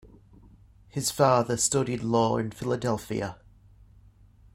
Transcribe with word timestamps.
His 0.87 1.11
father 1.11 1.57
studied 1.57 2.01
law 2.01 2.37
in 2.37 2.49
Philadelphia. 2.49 3.37